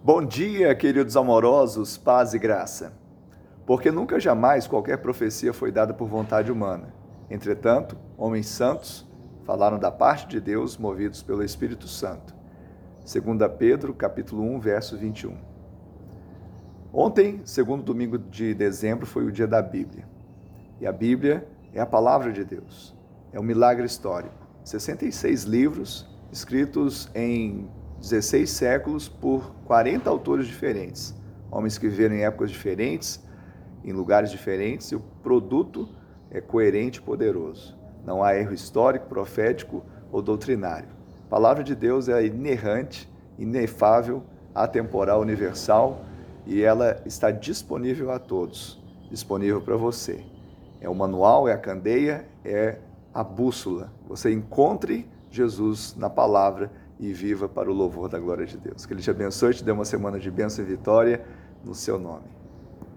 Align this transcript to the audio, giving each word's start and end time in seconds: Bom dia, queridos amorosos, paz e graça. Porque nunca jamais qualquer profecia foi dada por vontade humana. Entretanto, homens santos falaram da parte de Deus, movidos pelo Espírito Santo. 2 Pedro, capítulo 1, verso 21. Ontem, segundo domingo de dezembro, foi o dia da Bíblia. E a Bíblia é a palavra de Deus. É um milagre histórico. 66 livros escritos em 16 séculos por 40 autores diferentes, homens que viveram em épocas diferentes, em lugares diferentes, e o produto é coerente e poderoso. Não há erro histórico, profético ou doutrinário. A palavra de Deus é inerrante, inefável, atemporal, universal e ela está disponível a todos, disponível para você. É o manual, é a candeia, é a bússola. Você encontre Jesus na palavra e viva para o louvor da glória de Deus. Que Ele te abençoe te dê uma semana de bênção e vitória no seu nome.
Bom 0.00 0.24
dia, 0.24 0.72
queridos 0.76 1.16
amorosos, 1.16 1.98
paz 1.98 2.32
e 2.32 2.38
graça. 2.38 2.92
Porque 3.66 3.90
nunca 3.90 4.20
jamais 4.20 4.64
qualquer 4.64 4.98
profecia 4.98 5.52
foi 5.52 5.72
dada 5.72 5.92
por 5.92 6.08
vontade 6.08 6.52
humana. 6.52 6.94
Entretanto, 7.28 7.98
homens 8.16 8.46
santos 8.46 9.04
falaram 9.44 9.76
da 9.76 9.90
parte 9.90 10.28
de 10.28 10.40
Deus, 10.40 10.78
movidos 10.78 11.20
pelo 11.20 11.42
Espírito 11.42 11.88
Santo. 11.88 12.32
2 13.00 13.52
Pedro, 13.58 13.92
capítulo 13.92 14.44
1, 14.44 14.60
verso 14.60 14.96
21. 14.96 15.36
Ontem, 16.92 17.40
segundo 17.44 17.82
domingo 17.82 18.18
de 18.18 18.54
dezembro, 18.54 19.04
foi 19.04 19.24
o 19.24 19.32
dia 19.32 19.48
da 19.48 19.60
Bíblia. 19.60 20.08
E 20.80 20.86
a 20.86 20.92
Bíblia 20.92 21.46
é 21.74 21.80
a 21.80 21.86
palavra 21.86 22.32
de 22.32 22.44
Deus. 22.44 22.94
É 23.32 23.40
um 23.40 23.42
milagre 23.42 23.84
histórico. 23.84 24.46
66 24.64 25.42
livros 25.42 26.08
escritos 26.30 27.10
em 27.16 27.68
16 28.00 28.48
séculos 28.48 29.08
por 29.08 29.52
40 29.66 30.08
autores 30.08 30.46
diferentes, 30.46 31.14
homens 31.50 31.78
que 31.78 31.88
viveram 31.88 32.14
em 32.14 32.24
épocas 32.24 32.50
diferentes, 32.50 33.22
em 33.84 33.92
lugares 33.92 34.30
diferentes, 34.30 34.90
e 34.92 34.96
o 34.96 35.00
produto 35.22 35.88
é 36.30 36.40
coerente 36.40 36.98
e 36.98 37.02
poderoso. 37.02 37.76
Não 38.04 38.22
há 38.22 38.34
erro 38.36 38.54
histórico, 38.54 39.06
profético 39.06 39.84
ou 40.10 40.22
doutrinário. 40.22 40.88
A 41.26 41.28
palavra 41.28 41.62
de 41.62 41.74
Deus 41.74 42.08
é 42.08 42.24
inerrante, 42.24 43.08
inefável, 43.38 44.22
atemporal, 44.54 45.20
universal 45.20 46.04
e 46.46 46.62
ela 46.62 47.00
está 47.04 47.30
disponível 47.30 48.10
a 48.10 48.18
todos, 48.18 48.82
disponível 49.10 49.60
para 49.60 49.76
você. 49.76 50.24
É 50.80 50.88
o 50.88 50.94
manual, 50.94 51.48
é 51.48 51.52
a 51.52 51.58
candeia, 51.58 52.26
é 52.44 52.78
a 53.12 53.22
bússola. 53.22 53.92
Você 54.08 54.32
encontre 54.32 55.06
Jesus 55.30 55.94
na 55.96 56.08
palavra 56.08 56.70
e 56.98 57.12
viva 57.12 57.48
para 57.48 57.70
o 57.70 57.74
louvor 57.74 58.08
da 58.08 58.18
glória 58.18 58.46
de 58.46 58.56
Deus. 58.56 58.86
Que 58.86 58.92
Ele 58.92 59.02
te 59.02 59.10
abençoe 59.10 59.54
te 59.54 59.64
dê 59.64 59.70
uma 59.70 59.84
semana 59.84 60.18
de 60.18 60.30
bênção 60.30 60.64
e 60.64 60.68
vitória 60.68 61.24
no 61.64 61.74
seu 61.74 61.98
nome. 61.98 62.37